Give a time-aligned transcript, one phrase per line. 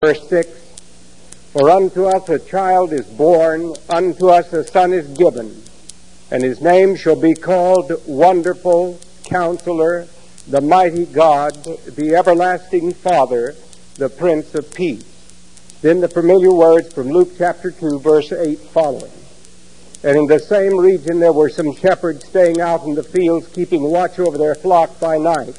[0.00, 0.48] Verse 6
[1.52, 5.60] For unto us a child is born, unto us a son is given,
[6.30, 10.06] and his name shall be called Wonderful, Counselor,
[10.46, 11.64] the Mighty God,
[11.96, 13.56] the Everlasting Father,
[13.96, 15.02] the Prince of Peace.
[15.82, 19.10] Then the familiar words from Luke chapter 2, verse 8 following.
[20.04, 23.82] And in the same region there were some shepherds staying out in the fields, keeping
[23.82, 25.58] watch over their flock by night.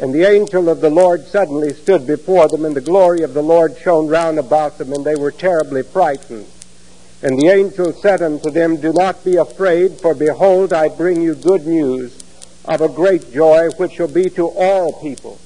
[0.00, 3.42] And the angel of the Lord suddenly stood before them, and the glory of the
[3.42, 6.46] Lord shone round about them, and they were terribly frightened.
[7.22, 11.34] And the angel said unto them, Do not be afraid, for behold, I bring you
[11.34, 12.16] good news
[12.64, 15.38] of a great joy, which shall be to all people.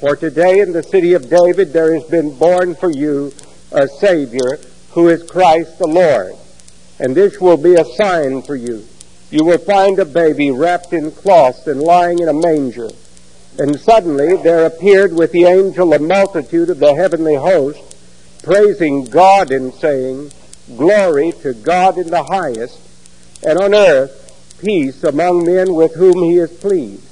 [0.00, 3.32] For today in the city of David there has been born for you
[3.70, 4.58] a Savior,
[4.90, 6.34] who is Christ the Lord.
[6.98, 8.84] And this will be a sign for you.
[9.30, 12.90] You will find a baby wrapped in cloths and lying in a manger.
[13.58, 17.80] And suddenly there appeared with the angel a multitude of the heavenly host,
[18.42, 20.32] praising God and saying,
[20.76, 22.78] Glory to God in the highest,
[23.42, 27.04] and on earth peace among men with whom he is pleased.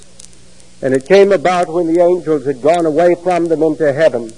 [0.83, 4.33] And it came about when the angels had gone away from them into heaven,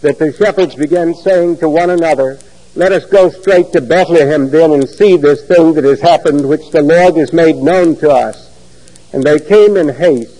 [0.00, 2.40] that the shepherds began saying to one another,
[2.74, 6.70] Let us go straight to Bethlehem then and see this thing that has happened, which
[6.70, 8.50] the Lord has made known to us.
[9.12, 10.35] And they came in haste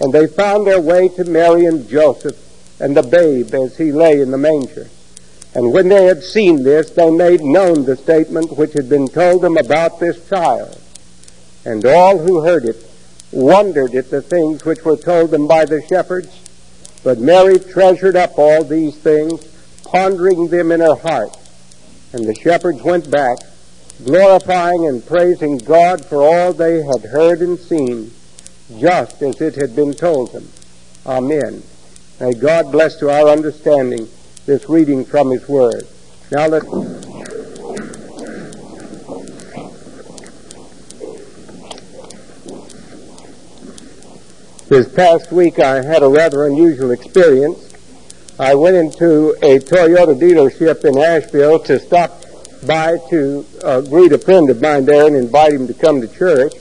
[0.00, 2.36] and they found their way to Mary and Joseph
[2.80, 4.88] and the babe as he lay in the manger.
[5.54, 9.42] And when they had seen this, they made known the statement which had been told
[9.42, 10.80] them about this child.
[11.64, 12.84] And all who heard it
[13.32, 16.28] wondered at the things which were told them by the shepherds.
[17.02, 19.44] But Mary treasured up all these things,
[19.84, 21.36] pondering them in her heart.
[22.12, 23.38] And the shepherds went back,
[24.04, 28.12] glorifying and praising God for all they had heard and seen
[28.76, 30.48] just as it had been told them.
[31.06, 31.62] Amen.
[32.20, 34.08] May God bless to our understanding
[34.44, 35.86] this reading from His Word.
[36.30, 36.64] Now let
[44.68, 47.72] This past week I had a rather unusual experience.
[48.38, 52.22] I went into a Toyota dealership in Asheville to stop
[52.66, 56.08] by to uh, greet a friend of mine there and invite him to come to
[56.08, 56.52] church.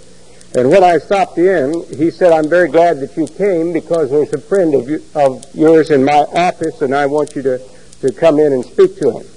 [0.56, 4.34] And when I stopped in, he said, I'm very glad that you came because there's
[4.34, 7.62] a friend of, you, of yours in my office and I want you to,
[8.02, 9.28] to come in and speak to him.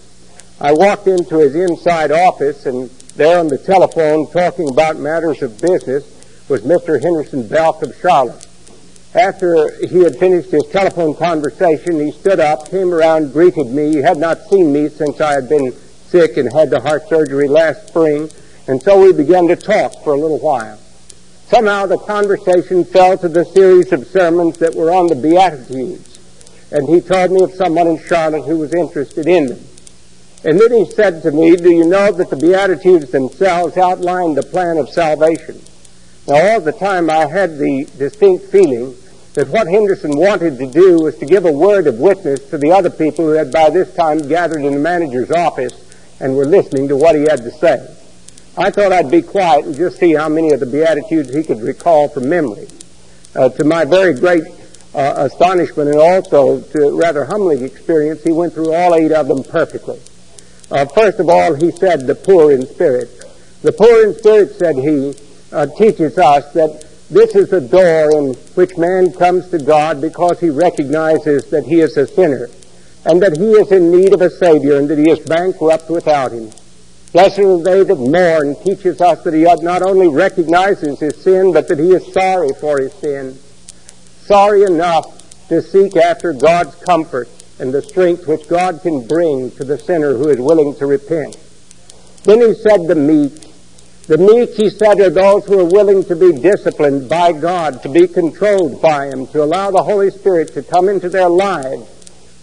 [0.61, 5.61] I walked into his inside office and there on the telephone talking about matters of
[5.61, 6.05] business
[6.49, 7.03] was Mr.
[7.03, 8.47] Henderson Belk of Charlotte.
[9.15, 13.91] After he had finished his telephone conversation, he stood up, came around, greeted me.
[13.91, 15.73] He had not seen me since I had been
[16.07, 18.31] sick and had the heart surgery last spring,
[18.69, 20.79] and so we began to talk for a little while.
[21.51, 26.21] Somehow the conversation fell to the series of sermons that were on the Beatitudes.
[26.71, 29.59] And he told me of someone in Charlotte who was interested in them.
[30.45, 34.45] And then he said to me, Do you know that the Beatitudes themselves outline the
[34.45, 35.61] plan of salvation?
[36.29, 38.95] Now, all the time I had the distinct feeling
[39.35, 42.71] that what Henderson wanted to do was to give a word of witness to the
[42.71, 45.73] other people who had by this time gathered in the manager's office
[46.21, 47.97] and were listening to what he had to say.
[48.57, 51.61] I thought I'd be quiet and just see how many of the Beatitudes he could
[51.61, 52.69] recall from memory.
[53.35, 54.43] Uh, to my very great
[54.93, 59.45] uh, astonishment and also to rather humbling experience, he went through all eight of them
[59.45, 60.01] perfectly.
[60.71, 63.09] Uh, first of all, he said, the poor in spirit.
[63.63, 65.15] The poor in spirit, said he,
[65.53, 70.41] uh, teaches us that this is a door in which man comes to God because
[70.41, 72.49] he recognizes that he is a sinner
[73.05, 76.33] and that he is in need of a Savior and that he is bankrupt without
[76.33, 76.51] him.
[77.13, 81.67] Blessed are they that mourn teaches us that he not only recognizes his sin, but
[81.69, 83.37] that he is sorry for his sin.
[84.23, 87.29] Sorry enough to seek after God's comfort
[87.59, 91.37] and the strength which God can bring to the sinner who is willing to repent.
[92.23, 93.51] Then he said the meek.
[94.07, 97.89] The meek, he said, are those who are willing to be disciplined by God, to
[97.89, 101.89] be controlled by Him, to allow the Holy Spirit to come into their lives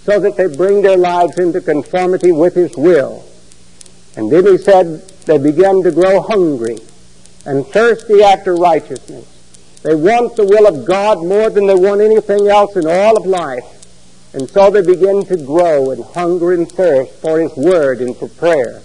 [0.03, 3.25] so that they bring their lives into conformity with His will.
[4.17, 6.79] And then he said they begin to grow hungry
[7.45, 9.25] and thirsty after righteousness.
[9.83, 13.27] They want the will of God more than they want anything else in all of
[13.27, 13.63] life.
[14.33, 18.27] And so they begin to grow and hunger and thirst for His Word and for
[18.27, 18.81] prayer.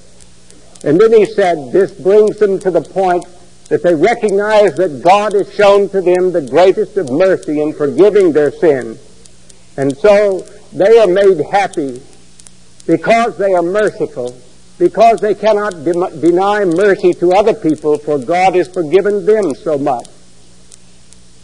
[0.84, 3.25] And then he said this brings them to the point
[3.69, 8.32] that they recognize that God has shown to them the greatest of mercy in forgiving
[8.32, 8.99] their sin.
[9.79, 12.02] And so they are made happy
[12.87, 14.37] because they are merciful
[14.82, 19.79] because they cannot de- deny mercy to other people, for God has forgiven them so
[19.79, 20.08] much.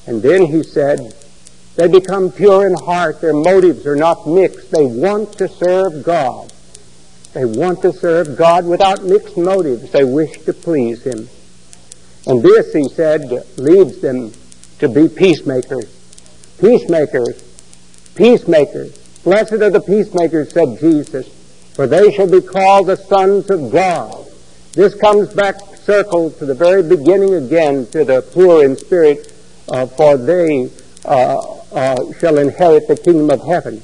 [0.08, 1.14] And then he said,
[1.76, 3.20] They become pure in heart.
[3.20, 4.72] Their motives are not mixed.
[4.72, 6.52] They want to serve God.
[7.32, 9.92] They want to serve God without mixed motives.
[9.92, 11.28] They wish to please Him.
[12.26, 14.32] And this, he said, leads them
[14.80, 15.86] to be peacemakers.
[16.60, 17.40] Peacemakers.
[18.16, 18.98] Peacemakers.
[19.22, 21.28] Blessed are the peacemakers, said Jesus,
[21.78, 24.26] for they shall be called the sons of God.
[24.72, 29.32] This comes back circle to the very beginning again to the poor in spirit,
[29.68, 30.72] uh, for they
[31.04, 31.38] uh,
[31.70, 33.80] uh, shall inherit the kingdom of heaven.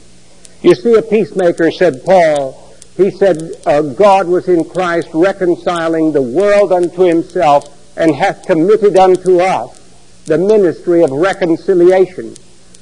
[0.61, 6.21] You see, a peacemaker, said Paul, he said, uh, God was in Christ reconciling the
[6.21, 12.35] world unto himself and hath committed unto us the ministry of reconciliation.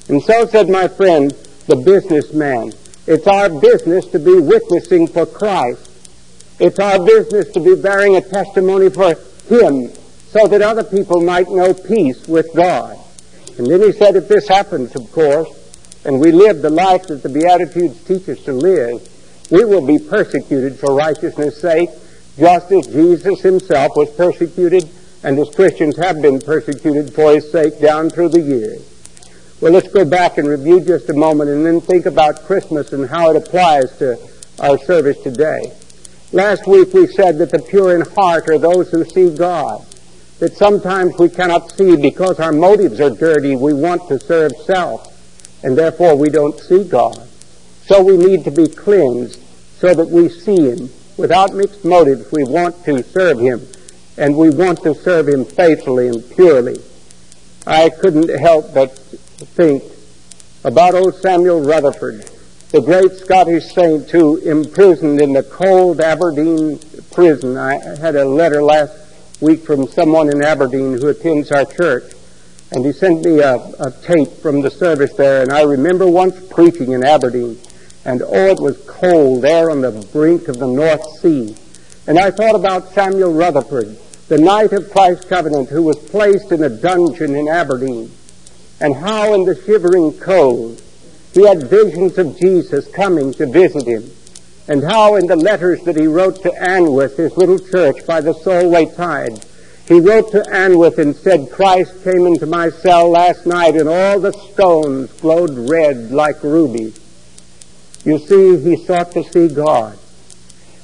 [0.09, 1.33] And so said my friend,
[1.67, 2.73] the businessman,
[3.07, 5.91] it's our business to be witnessing for Christ.
[6.61, 9.15] It's our business to be bearing a testimony for
[9.49, 9.91] Him
[10.31, 12.99] so that other people might know peace with God.
[13.59, 15.49] And then he said, if this happens, of course,
[16.05, 19.07] and we live the life that the Beatitudes teach us to live,
[19.51, 21.91] we will be persecuted for righteousness' sake,
[22.39, 24.89] just as Jesus himself was persecuted
[25.23, 28.92] and as Christians have been persecuted for his sake down through the years.
[29.63, 33.09] Well, let's go back and review just a moment and then think about Christmas and
[33.09, 34.19] how it applies to
[34.59, 35.73] our service today.
[36.33, 39.87] Last week we said that the pure in heart are those who see God.
[40.41, 43.55] That sometimes we cannot see because our motives are dirty.
[43.55, 45.17] We want to serve self
[45.63, 47.29] and therefore we don't see God.
[47.87, 49.41] So we need to be cleansed
[49.79, 50.91] so that we see Him.
[51.17, 53.65] Without mixed motives, we want to serve Him
[54.17, 56.83] and we want to serve Him faithfully and purely.
[57.65, 58.99] I couldn't help but
[59.45, 59.83] think
[60.65, 62.31] about old Samuel Rutherford,
[62.71, 66.79] the great Scottish saint who imprisoned in the cold Aberdeen
[67.11, 67.57] prison.
[67.57, 68.93] I had a letter last
[69.41, 72.13] week from someone in Aberdeen who attends our church,
[72.71, 76.39] and he sent me a, a tape from the service there, and I remember once
[76.49, 77.59] preaching in Aberdeen,
[78.05, 81.57] and oh, it was cold there on the brink of the North Sea.
[82.07, 83.97] And I thought about Samuel Rutherford,
[84.29, 88.11] the knight of Christ's covenant who was placed in a dungeon in Aberdeen,
[88.83, 90.83] and how in the shivering cold
[91.33, 94.11] he had visions of Jesus coming to visit him,
[94.69, 98.35] and how in the letters that he wrote to Anwoth, his little church by the
[98.35, 99.45] Solway tide,
[99.87, 104.21] he wrote to Anwoth and said, Christ came into my cell last night and all
[104.21, 106.99] the stones glowed red like rubies.
[108.05, 109.99] You see, he sought to see God.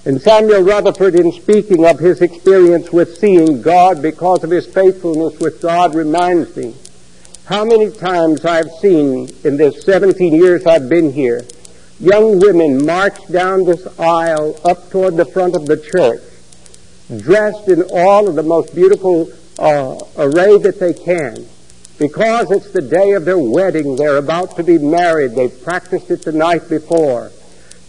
[0.04, 5.38] And Samuel Rutherford, in speaking of his experience with seeing God because of his faithfulness
[5.40, 6.74] with God, reminds me
[7.48, 11.40] how many times I've seen in the 17 years I've been here
[11.98, 16.20] young women march down this aisle up toward the front of the church,
[17.22, 21.46] dressed in all of the most beautiful uh, array that they can.
[21.98, 26.22] Because it's the day of their wedding, they're about to be married, they've practiced it
[26.22, 27.32] the night before.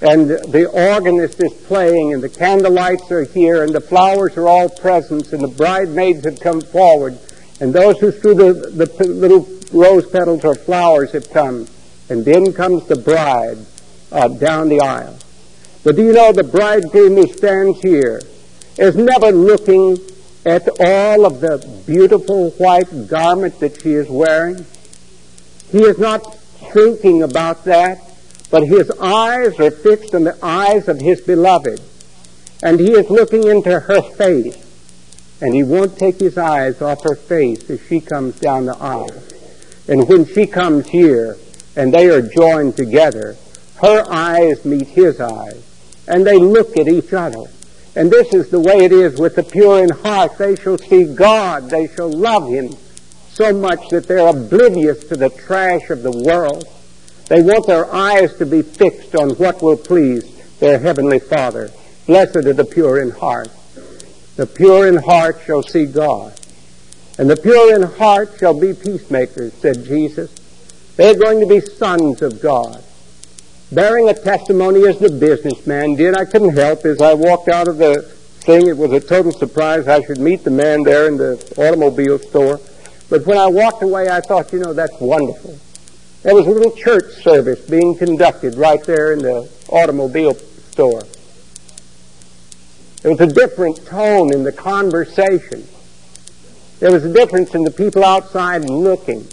[0.01, 4.69] And the organist is playing, and the candlelights are here, and the flowers are all
[4.69, 7.19] presents, and the bridesmaids have come forward,
[7.59, 11.67] and those who threw the, the little rose petals or flowers have come.
[12.09, 13.57] And then comes the bride
[14.11, 15.17] uh, down the aisle.
[15.83, 18.21] But do you know the bridegroom who stands here
[18.77, 19.97] is never looking
[20.45, 24.65] at all of the beautiful white garment that she is wearing?
[25.71, 26.35] He is not
[26.73, 28.01] thinking about that,
[28.50, 31.79] but his eyes are fixed on the eyes of his beloved.
[32.63, 34.69] And he is looking into her face.
[35.41, 39.23] And he won't take his eyes off her face as she comes down the aisle.
[39.87, 41.37] And when she comes here
[41.75, 43.37] and they are joined together,
[43.81, 45.63] her eyes meet his eyes.
[46.07, 47.45] And they look at each other.
[47.95, 50.37] And this is the way it is with the pure in heart.
[50.37, 51.69] They shall see God.
[51.69, 52.75] They shall love Him
[53.29, 56.65] so much that they're oblivious to the trash of the world.
[57.27, 60.23] They want their eyes to be fixed on what will please
[60.59, 61.71] their Heavenly Father.
[62.05, 63.49] Blessed are the pure in heart.
[64.39, 66.33] The pure in heart shall see God.
[67.17, 70.33] And the pure in heart shall be peacemakers, said Jesus.
[70.95, 72.81] They're going to be sons of God.
[73.69, 77.79] Bearing a testimony as the businessman did, I couldn't help as I walked out of
[77.79, 78.67] the thing.
[78.67, 82.61] It was a total surprise I should meet the man there in the automobile store.
[83.09, 85.59] But when I walked away, I thought, you know, that's wonderful.
[86.23, 91.01] There was a little church service being conducted right there in the automobile store.
[93.01, 95.68] There was a different tone in the conversation.
[96.79, 99.27] There was a difference in the people outside looking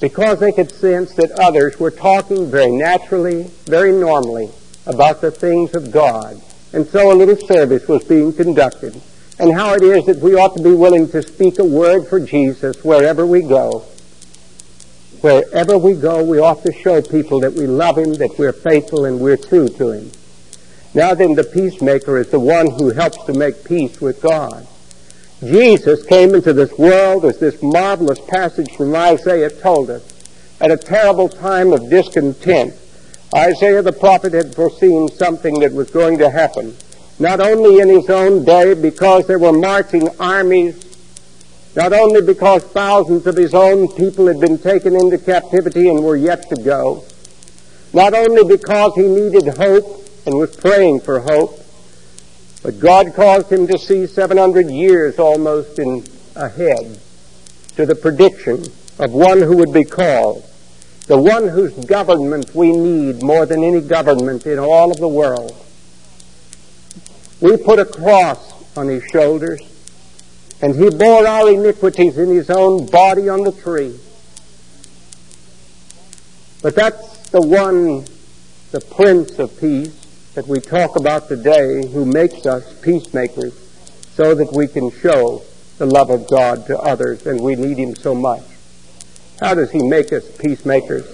[0.00, 4.50] because they could sense that others were talking very naturally, very normally
[4.86, 6.40] about the things of God.
[6.72, 9.00] And so a little service was being conducted.
[9.38, 12.20] And how it is that we ought to be willing to speak a word for
[12.20, 13.84] Jesus wherever we go.
[15.20, 19.04] wherever we go, we ought to show people that we love Him, that we're faithful,
[19.04, 20.10] and we're true to Him.
[20.92, 24.66] Now then, the peacemaker is the one who helps to make peace with God.
[25.40, 30.02] Jesus came into this world, as this marvelous passage from Isaiah told us,
[30.60, 32.74] at a terrible time of discontent.
[33.34, 36.76] Isaiah the prophet had foreseen something that was going to happen,
[37.18, 40.84] not only in his own day because there were marching armies,
[41.76, 46.16] not only because thousands of his own people had been taken into captivity and were
[46.16, 47.04] yet to go,
[47.92, 51.58] not only because he needed hope and was praying for hope,
[52.62, 56.04] but God caused him to see 700 years almost in
[56.36, 57.00] ahead
[57.76, 58.64] to the prediction
[58.98, 60.44] of one who would be called,
[61.06, 65.56] the one whose government we need more than any government in all of the world.
[67.40, 69.60] We put a cross on his shoulders,
[70.60, 73.98] and he bore our iniquities in his own body on the tree.
[76.62, 78.04] But that's the one,
[78.70, 79.99] the Prince of Peace,
[80.40, 83.52] that we talk about today who makes us peacemakers
[84.14, 85.42] so that we can show
[85.76, 88.42] the love of God to others, and we need Him so much.
[89.38, 91.04] How does He make us peacemakers?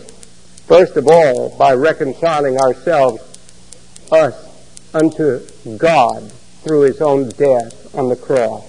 [0.68, 3.20] First of all, by reconciling ourselves,
[4.12, 4.46] us,
[4.94, 5.40] unto
[5.76, 6.30] God
[6.62, 8.62] through His own death on the cross.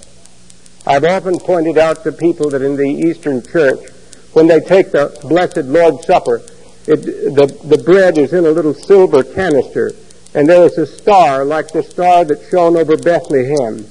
[0.87, 3.91] I've often pointed out to people that in the Eastern Church,
[4.33, 6.41] when they take the Blessed Lord's Supper,
[6.87, 7.03] it,
[7.35, 9.91] the, the bread is in a little silver canister
[10.33, 13.85] and there is a star like the star that shone over Bethlehem.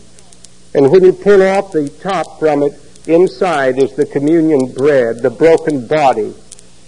[0.75, 5.31] And when you pull off the top from it, inside is the communion bread, the
[5.31, 6.35] broken body,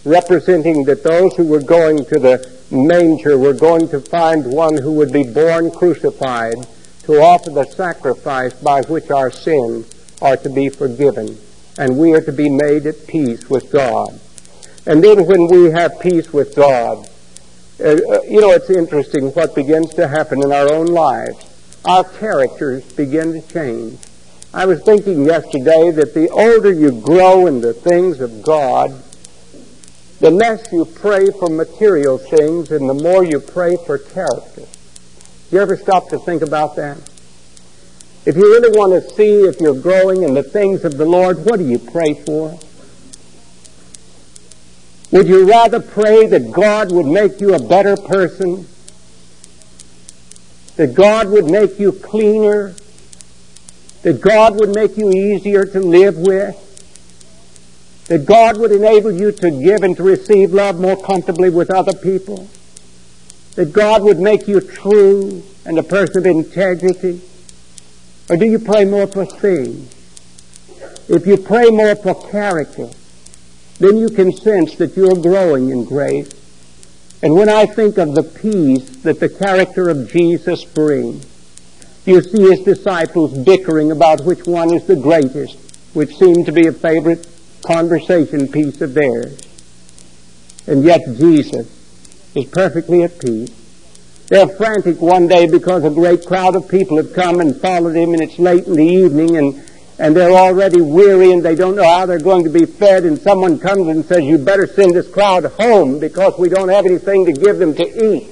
[0.05, 4.93] representing that those who were going to the manger were going to find one who
[4.93, 6.67] would be born crucified
[7.05, 9.91] to offer the sacrifice by which our sins
[10.21, 11.39] are to be forgiven
[11.79, 14.19] and we are to be made at peace with God.
[14.85, 17.09] And then when we have peace with God,
[17.81, 21.45] uh, uh, you know, it's interesting what begins to happen in our own lives.
[21.85, 24.01] Our characters begin to change.
[24.53, 28.91] I was thinking yesterday that the older you grow in the things of God,
[30.19, 34.63] the less you pray for material things and the more you pray for character.
[35.53, 36.99] You ever stop to think about that?
[38.27, 41.45] If you really want to see if you're growing in the things of the Lord,
[41.45, 42.59] what do you pray for?
[45.11, 48.67] Would you rather pray that God would make you a better person?
[50.77, 52.75] That God would make you cleaner?
[54.03, 56.65] That God would make you easier to live with?
[58.07, 61.95] That God would enable you to give and to receive love more comfortably with other
[61.95, 62.49] people?
[63.55, 67.21] That God would make you true and a person of integrity?
[68.31, 69.95] Or do you pray more for things?
[71.09, 72.91] If you pray more for character,
[73.79, 76.31] then you can sense that you're growing in grace.
[77.23, 81.27] And when I think of the peace that the character of Jesus brings,
[82.05, 85.57] you see his disciples bickering about which one is the greatest,
[85.95, 87.27] which seemed to be a favorite
[87.67, 89.39] conversation piece of theirs.
[90.67, 91.67] And yet Jesus
[92.35, 93.51] is perfectly at peace.
[94.29, 98.13] They're frantic one day because a great crowd of people have come and followed him
[98.13, 99.68] and it's late in the evening and
[99.99, 103.19] and they're already weary and they don't know how they're going to be fed and
[103.19, 107.27] someone comes and says, you better send this crowd home because we don't have anything
[107.27, 108.29] to give them to eat.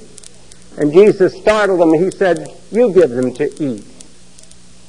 [0.77, 1.93] And Jesus startled them.
[1.93, 3.85] He said, you give them to eat.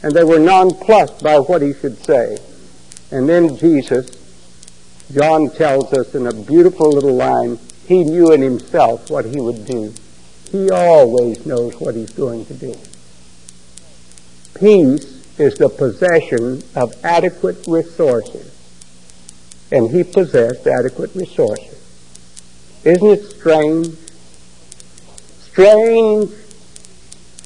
[0.02, 2.38] And they were nonplussed by what he should say.
[3.10, 4.10] And then Jesus,
[5.12, 9.64] John tells us in a beautiful little line, he knew in himself what he would
[9.66, 9.92] do.
[10.52, 12.74] He always knows what he's going to do.
[14.54, 18.54] Peace is the possession of adequate resources.
[19.70, 21.78] And he possessed adequate resources.
[22.84, 23.96] Isn't it strange?
[25.40, 26.30] Strange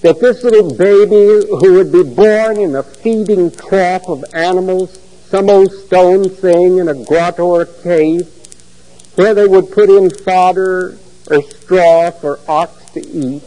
[0.03, 5.49] that this little baby who would be born in a feeding trough of animals, some
[5.49, 8.29] old stone thing in a grotto or a cave,
[9.15, 10.99] where they would put in fodder
[11.31, 13.43] or straw for ox to eat,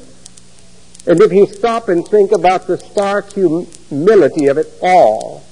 [1.08, 3.32] and if you stop and think about the stark
[3.89, 5.46] humility of it all,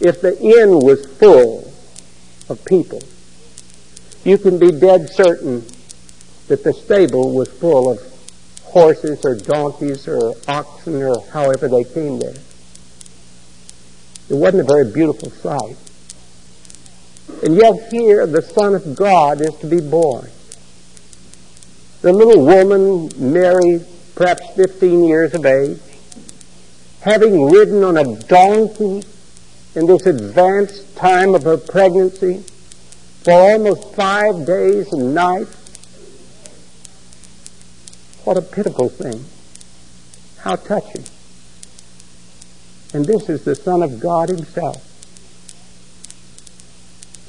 [0.00, 1.72] if the inn was full
[2.48, 3.00] of people,
[4.24, 5.64] you can be dead certain
[6.48, 8.00] that the stable was full of
[8.64, 12.34] horses or donkeys or oxen or however they came there.
[14.28, 15.76] It wasn't a very beautiful sight.
[17.42, 20.28] And yet here the Son of God is to be born.
[22.00, 23.84] The little woman, Mary,
[24.14, 25.78] perhaps 15 years of age,
[27.02, 29.02] having ridden on a donkey
[29.74, 32.44] in this advanced time of her pregnancy,
[33.24, 35.56] for almost five days and nights.
[38.24, 39.24] What a pitiful thing.
[40.38, 41.04] How touching.
[42.94, 44.88] And this is the Son of God himself.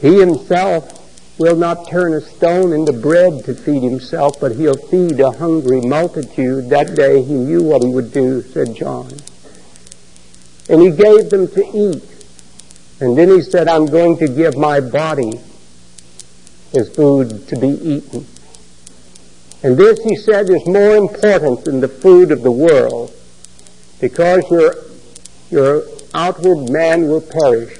[0.01, 0.99] He himself
[1.39, 5.81] will not turn a stone into bread to feed himself, but he'll feed a hungry
[5.81, 6.69] multitude.
[6.69, 9.11] That day he knew what he would do, said John.
[10.69, 12.03] And he gave them to eat.
[12.99, 15.39] And then he said, I'm going to give my body
[16.73, 18.25] as food to be eaten.
[19.61, 23.13] And this, he said, is more important than the food of the world
[24.01, 24.75] because your,
[25.49, 27.79] your outward man will perish.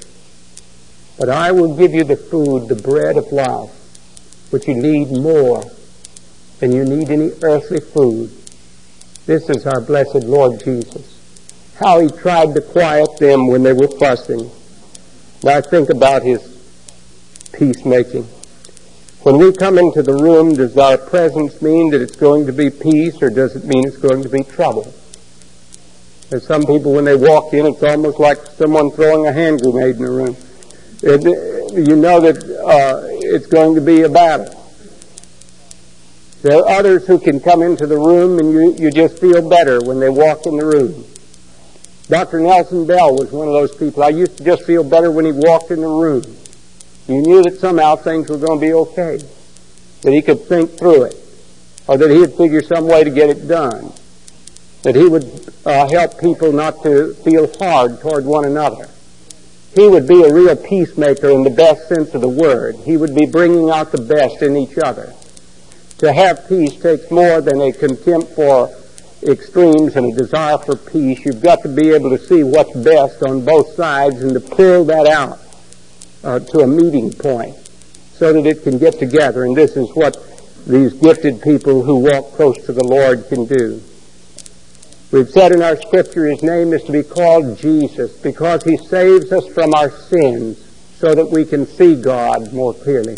[1.20, 3.72] But I will give you the food, the bread of life,
[4.50, 5.64] which you need more
[6.60, 8.32] than you need any earthly food.
[9.26, 11.13] This is our blessed Lord Jesus.
[11.84, 14.50] How he tried to quiet them when they were fussing.
[15.44, 16.42] Now think about his
[17.52, 18.24] peacemaking.
[19.24, 22.70] When we come into the room, does our presence mean that it's going to be
[22.70, 24.94] peace or does it mean it's going to be trouble?
[26.30, 29.98] There's some people, when they walk in, it's almost like someone throwing a hand grenade
[29.98, 30.38] in the room.
[31.02, 34.48] It, you know that uh, it's going to be a battle.
[36.44, 39.82] There are others who can come into the room and you, you just feel better
[39.82, 41.06] when they walk in the room.
[42.14, 42.42] Dr.
[42.42, 44.04] Nelson Bell was one of those people.
[44.04, 46.22] I used to just feel better when he walked in the room.
[47.08, 49.20] You knew that somehow things were going to be okay,
[50.04, 51.16] that he could think through it,
[51.88, 53.92] or that he'd figure some way to get it done,
[54.84, 58.88] that he would uh, help people not to feel hard toward one another.
[59.74, 62.76] He would be a real peacemaker in the best sense of the word.
[62.86, 65.16] He would be bringing out the best in each other.
[65.98, 68.70] To have peace takes more than a contempt for
[69.28, 71.26] extremes and a desire for peace.
[71.26, 74.86] You've got to be able to see what's best on both sides and to pull
[74.86, 75.40] that out
[76.24, 77.56] uh, to a meeting point
[78.14, 79.44] so that it can get together.
[79.44, 80.18] And this is what
[80.66, 83.82] these gifted people who walk close to the Lord can do.
[85.12, 89.32] We've said in our scripture his name is to be called Jesus because he saves
[89.32, 90.58] us from our sins
[90.98, 93.18] so that we can see God more clearly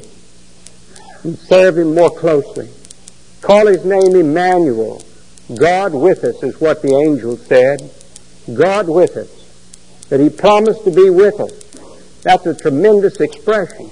[1.24, 2.70] and serve him more closely.
[3.42, 5.05] Call his name Emmanuel.
[5.54, 7.92] God with us is what the angel said.
[8.54, 9.30] God with us.
[10.10, 11.52] That he promised to be with us.
[12.24, 13.92] That's a tremendous expression.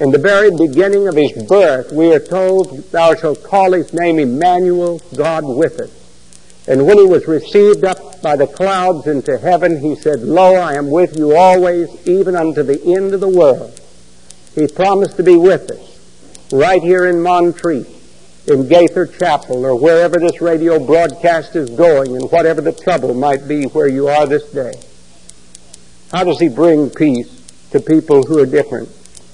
[0.00, 4.18] In the very beginning of his birth, we are told, Thou shalt call his name
[4.18, 6.04] Emmanuel, God with us.
[6.66, 10.74] And when he was received up by the clouds into heaven, he said, Lo, I
[10.74, 13.80] am with you always, even unto the end of the world.
[14.54, 15.94] He promised to be with us
[16.52, 17.86] right here in Montreat,
[18.46, 23.48] in Gaither Chapel, or wherever this radio broadcast is going, and whatever the trouble might
[23.48, 24.74] be where you are this day.
[26.12, 27.30] How does he bring peace
[27.70, 28.88] to people who are different?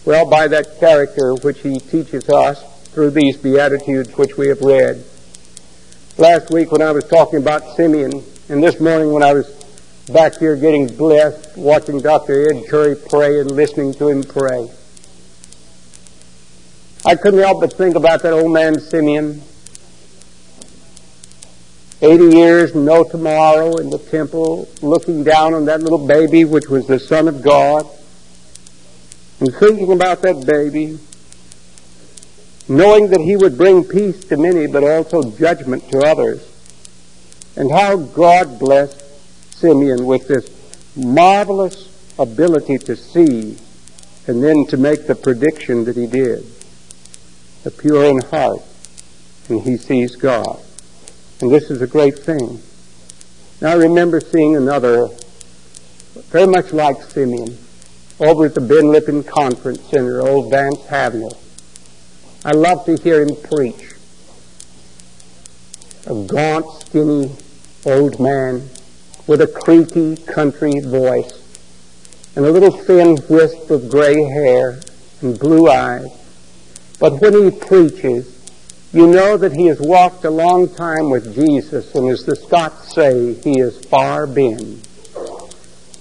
[0.05, 5.05] Well, by that character which he teaches us through these Beatitudes which we have read
[6.17, 9.49] last week when I was talking about Simeon, and this morning when I was
[10.13, 12.53] back here getting blessed, watching Dr.
[12.53, 14.71] Ed Curry pray and listening to him pray.
[17.05, 19.41] I couldn't help but think about that old man Simeon.
[22.03, 26.87] 80 years, no tomorrow in the temple, looking down on that little baby, which was
[26.87, 27.87] the Son of God,
[29.39, 30.99] and thinking about that baby,
[32.69, 36.47] knowing that he would bring peace to many, but also judgment to others.
[37.57, 39.03] And how God blessed
[39.55, 40.49] Simeon with this
[40.97, 43.59] marvelous ability to see
[44.27, 46.50] and then to make the prediction that he did.
[47.63, 48.63] The pure in heart,
[49.49, 50.61] and he sees God.
[51.41, 52.63] And this is a great thing.
[53.61, 55.09] Now I remember seeing another,
[56.31, 57.59] very much like Simeon,
[58.19, 61.37] over at the Ben Lippen Conference Center, old Vance Havner.
[62.45, 63.93] I love to hear him preach.
[66.07, 67.31] A gaunt, skinny
[67.85, 68.69] old man
[69.27, 71.41] with a creaky country voice
[72.37, 74.81] and a little thin wisp of gray hair
[75.21, 76.20] and blue eyes.
[77.01, 78.37] But when he preaches,
[78.93, 82.95] you know that he has walked a long time with Jesus, and as the Scots
[82.95, 84.83] say, he has far been.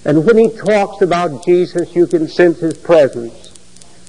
[0.06, 3.54] And when he talks about Jesus, you can sense his presence.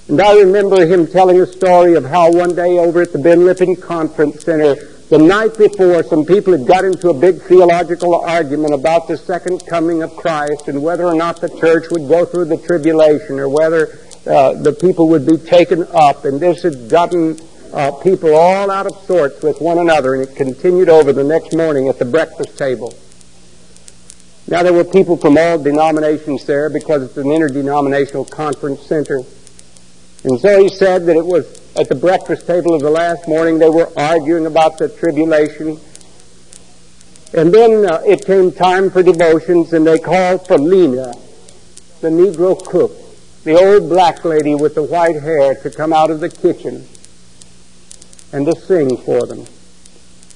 [0.09, 3.45] And I remember him telling a story of how one day over at the Ben
[3.45, 4.75] Lippen Conference Center,
[5.11, 9.65] the night before, some people had got into a big theological argument about the second
[9.67, 13.49] coming of Christ and whether or not the church would go through the tribulation or
[13.49, 16.25] whether uh, the people would be taken up.
[16.25, 17.39] And this had gotten
[17.73, 21.55] uh, people all out of sorts with one another, and it continued over the next
[21.55, 22.95] morning at the breakfast table.
[24.49, 29.21] Now, there were people from all denominations there because it's an interdenominational conference center.
[30.25, 33.59] And so he said that it was at the breakfast table of the last morning
[33.59, 35.79] they were arguing about the tribulation.
[37.33, 41.13] And then uh, it came time for devotions and they called for Lena,
[42.01, 42.93] the Negro cook,
[43.45, 46.87] the old black lady with the white hair to come out of the kitchen
[48.33, 49.47] and to sing for them.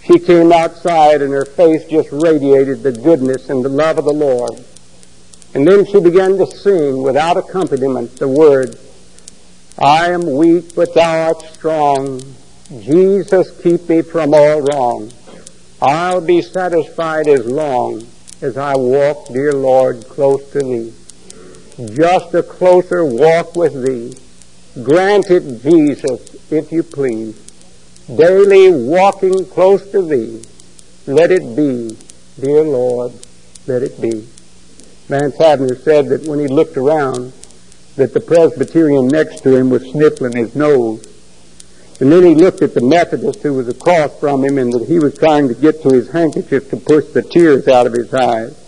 [0.04, 4.12] She came outside and her face just radiated the goodness and the love of the
[4.12, 4.64] Lord.
[5.54, 8.76] And then she began to sing without accompaniment the words,
[9.78, 12.20] I am weak, but thou art strong.
[12.80, 15.12] Jesus, keep me from all wrong.
[15.80, 18.06] I'll be satisfied as long
[18.40, 20.92] as I walk, dear Lord, close to thee.
[21.76, 24.16] Just a closer walk with thee.
[24.84, 27.36] Grant it, Jesus, if you please.
[28.06, 30.42] Daily walking close to thee.
[31.06, 31.96] Let it be,
[32.40, 33.12] dear Lord,
[33.66, 34.26] let it be.
[35.08, 37.32] Vance Havner said that when he looked around,
[37.96, 41.04] that the Presbyterian next to him was sniffling his nose.
[42.00, 44.98] And then he looked at the Methodist who was across from him and that he
[44.98, 48.63] was trying to get to his handkerchief to push the tears out of his eyes.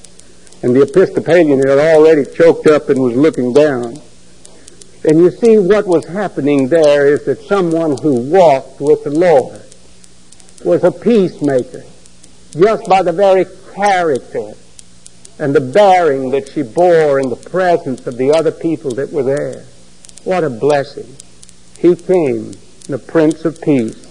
[0.66, 4.02] And the Episcopalian had already choked up and was looking down.
[5.04, 9.62] And you see what was happening there is that someone who walked with the Lord
[10.64, 11.84] was a peacemaker
[12.50, 13.44] just by the very
[13.76, 14.54] character
[15.38, 19.22] and the bearing that she bore in the presence of the other people that were
[19.22, 19.64] there.
[20.24, 21.14] What a blessing.
[21.78, 22.54] He came,
[22.88, 24.04] the Prince of Peace.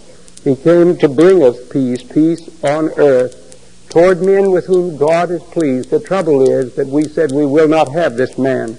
[0.45, 3.44] He came to bring us peace, peace on earth,
[3.95, 5.89] toward men with whom God is pleased.
[5.89, 8.77] The trouble is that we said we will not have this man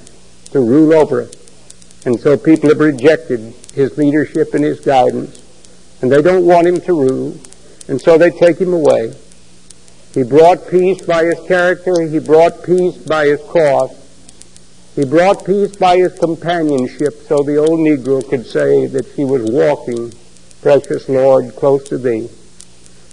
[0.51, 1.33] to rule over us.
[2.05, 5.43] And so people have rejected his leadership and his guidance,
[6.03, 7.35] and they don't want him to rule,
[7.89, 9.15] and so they take him away.
[10.13, 12.03] He brought peace by his character.
[12.03, 13.95] He brought peace by his cross.
[14.97, 19.51] He brought peace by his companionship so the old Negro could say that she was
[19.51, 20.13] walking,
[20.61, 22.29] precious Lord, close to thee.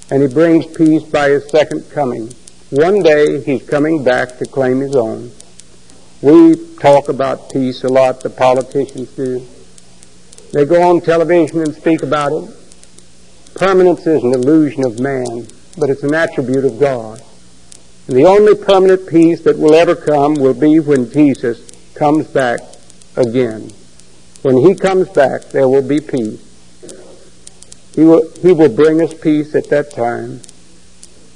[0.10, 2.32] And he brings peace by his second coming.
[2.70, 5.32] One day he's coming back to claim his own.
[6.22, 9.46] We talk about peace a lot, the politicians do.
[10.52, 12.50] They go on television and speak about it.
[13.56, 17.22] Permanence is an illusion of man but it's an attribute of God.
[18.08, 21.62] And the only permanent peace that will ever come will be when Jesus
[21.96, 22.60] comes back
[23.16, 23.72] again.
[24.42, 26.43] When he comes back, there will be peace.
[27.96, 30.42] He will, he will bring us peace at that time,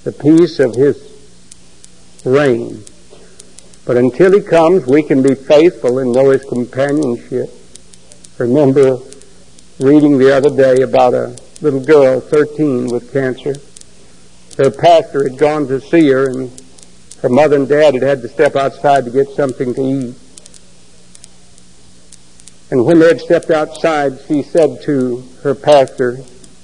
[0.04, 0.98] the peace of his
[2.26, 2.84] reign.
[3.86, 7.50] But until he comes, we can be faithful and know his companionship.
[8.38, 8.98] Remember
[9.80, 13.56] reading the other day about a little girl, 13, with cancer
[14.58, 16.52] her pastor had gone to see her, and
[17.22, 20.16] her mother and dad had had to step outside to get something to eat.
[22.72, 26.18] And when they had stepped outside, she said to her pastor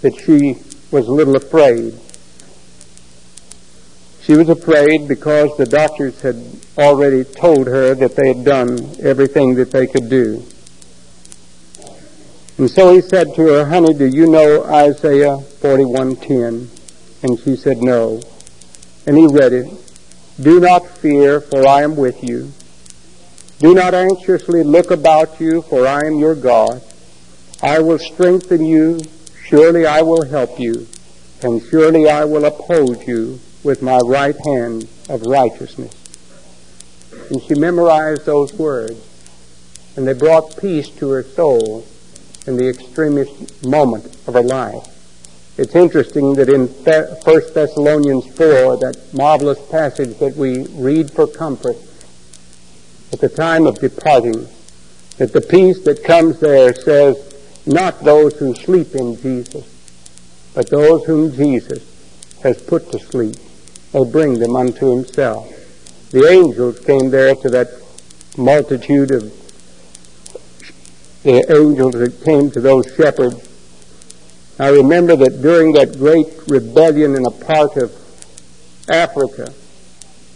[0.04, 0.58] that she
[0.92, 2.00] was a little afraid.
[4.22, 6.42] She was afraid because the doctors had
[6.78, 10.46] already told her that they had done everything that they could do.
[12.58, 16.68] And so he said to her, honey, do you know Isaiah 41:10?
[17.24, 18.22] And she said, No.
[19.08, 19.68] And he read it.
[20.40, 22.52] Do not fear, for I am with you.
[23.60, 26.82] Do not anxiously look about you, for I am your God.
[27.62, 29.00] I will strengthen you.
[29.44, 30.88] Surely I will help you.
[31.42, 35.94] And surely I will uphold you with my right hand of righteousness.
[37.30, 39.02] And she memorized those words.
[39.96, 41.86] And they brought peace to her soul
[42.48, 44.88] in the extremest moment of her life.
[45.58, 46.84] It's interesting that in 1
[47.54, 51.78] Thessalonians 4, that marvelous passage that we read for comfort
[53.12, 54.48] at the time of departing,
[55.18, 57.33] that the peace that comes there says,
[57.66, 59.68] not those who sleep in Jesus,
[60.54, 61.84] but those whom Jesus
[62.42, 63.36] has put to sleep.
[63.92, 65.50] They bring them unto himself.
[66.12, 67.70] The angels came there to that
[68.38, 69.32] multitude of
[71.24, 73.50] the angels that came to those shepherds
[74.60, 77.92] I remember that during that great rebellion in a part of
[78.88, 79.52] Africa,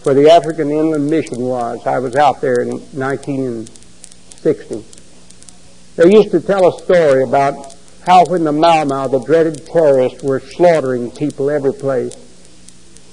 [0.02, 4.84] where the African Inland Mission was, I was out there in 1960.
[5.98, 7.74] They used to tell a story about
[8.06, 12.14] how when the Mau Mau, the dreaded terrorists, were slaughtering people every place,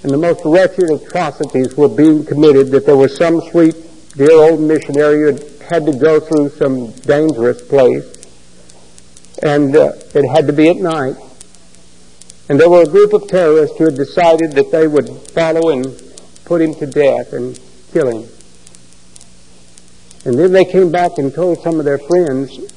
[0.04, 3.76] and the most wretched atrocities were being committed, that there was some sweet,
[4.16, 8.06] dear old missionary who had to go through some dangerous place,
[9.42, 11.16] and uh, it had to be at night.
[12.50, 15.88] And there were a group of terrorists who had decided that they would follow and
[16.46, 17.60] put him to death and
[17.92, 18.30] kill him.
[20.24, 22.75] And then they came back and told some of their friends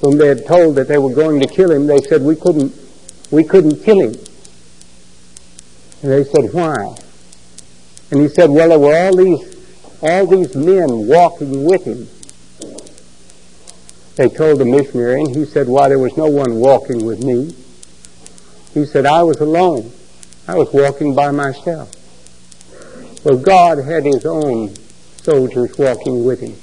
[0.00, 2.74] whom they had told that they were going to kill him, they said, we couldn't,
[3.30, 4.14] we couldn't kill him.
[6.02, 6.96] And they said, why?
[8.10, 9.56] And he said, well, there were all these,
[10.02, 12.08] all these men walking with him.
[14.16, 17.54] They told the missionary, and he said, why, there was no one walking with me.
[18.74, 19.92] He said, I was alone.
[20.48, 21.90] I was walking by myself.
[23.24, 24.74] Well, God had his own
[25.22, 26.56] soldiers walking with him.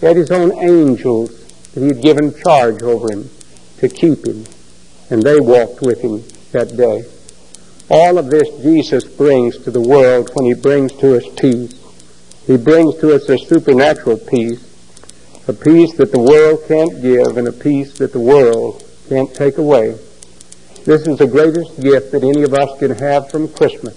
[0.00, 1.45] He had his own angels
[1.76, 3.28] that he had given charge over him
[3.76, 4.46] to keep him.
[5.10, 7.04] And they walked with him that day.
[7.90, 11.78] All of this Jesus brings to the world when he brings to us peace.
[12.46, 14.64] He brings to us a supernatural peace,
[15.46, 19.58] a peace that the world can't give and a peace that the world can't take
[19.58, 19.98] away.
[20.86, 23.94] This is the greatest gift that any of us can have from Christmas,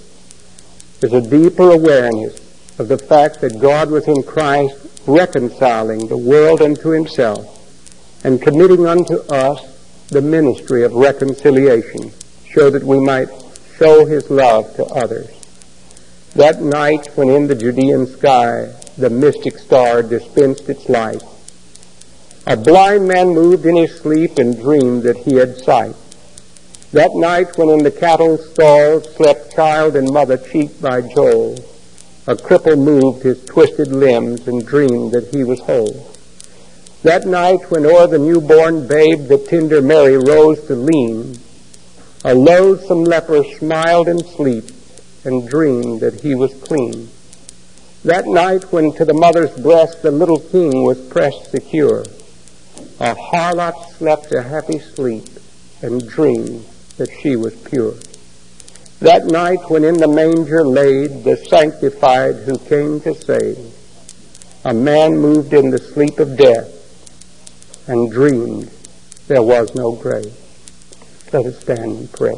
[1.01, 2.41] is a deeper awareness
[2.77, 4.75] of the fact that God was in Christ
[5.07, 7.55] reconciling the world unto himself
[8.23, 12.11] and committing unto us the ministry of reconciliation
[12.53, 13.29] so that we might
[13.77, 15.29] show his love to others.
[16.35, 21.23] That night when in the Judean sky the mystic star dispensed its light,
[22.45, 25.95] a blind man moved in his sleep and dreamed that he had sight.
[26.91, 31.55] That night when in the cattle stalls slept child and mother cheek by jowl,
[32.25, 36.08] a cripple moved his twisted limbs and dreamed that he was whole.
[37.03, 41.39] That night when o'er the newborn babe the tender Mary rose to lean,
[42.25, 44.65] a loathsome leper smiled in sleep
[45.23, 47.07] and dreamed that he was clean.
[48.03, 52.03] That night when to the mother's breast the little king was pressed secure,
[52.99, 55.23] a harlot slept a happy sleep
[55.81, 56.65] and dreamed
[56.97, 57.93] that she was pure.
[58.99, 63.73] That night when in the manger laid the sanctified who came to save,
[64.65, 66.75] a man moved in the sleep of death
[67.89, 68.69] and dreamed
[69.27, 70.31] there was no grave.
[71.33, 72.35] Let us stand and pray.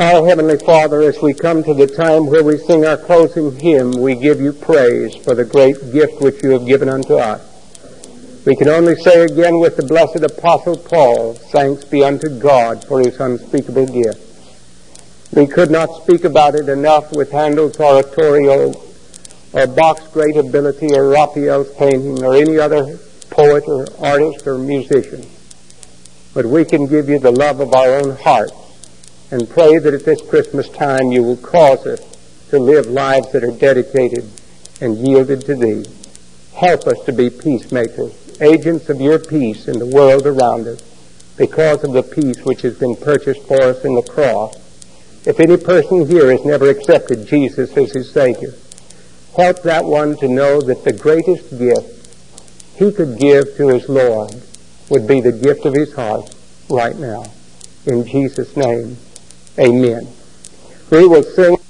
[0.00, 3.92] Our Heavenly Father, as we come to the time where we sing our closing hymn,
[3.92, 7.40] we give you praise for the great gift which you have given unto us.
[8.44, 12.98] We can only say again with the blessed Apostle Paul, thanks be unto God for
[12.98, 14.31] his unspeakable gift.
[15.32, 18.74] We could not speak about it enough with Handel's oratorio
[19.52, 22.98] or Bach's great ability or Raphael's painting or any other
[23.30, 25.26] poet or artist or musician.
[26.34, 28.54] But we can give you the love of our own hearts
[29.30, 32.00] and pray that at this Christmas time you will cause us
[32.50, 34.30] to live lives that are dedicated
[34.80, 35.86] and yielded to Thee.
[36.54, 40.80] Help us to be peacemakers agents of your peace in the world around us
[41.36, 44.56] because of the peace which has been purchased for us in the cross.
[45.24, 48.54] If any person here has never accepted Jesus as his Savior,
[49.36, 52.02] help that one to know that the greatest gift
[52.76, 54.34] he could give to his Lord
[54.88, 56.34] would be the gift of his heart
[56.68, 57.24] right now.
[57.86, 58.96] In Jesus' name,
[59.58, 60.08] amen.
[60.90, 61.61] We will sing.